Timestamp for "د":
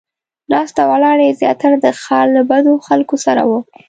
1.81-1.87